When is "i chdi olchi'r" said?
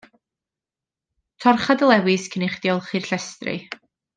2.49-3.07